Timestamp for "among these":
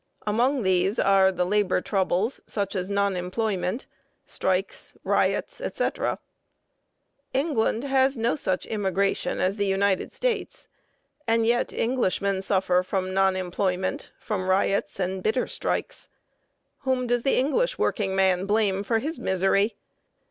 0.25-0.97